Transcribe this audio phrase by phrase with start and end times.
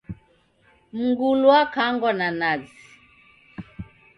[0.99, 2.79] Mngulu wakangwa na nazi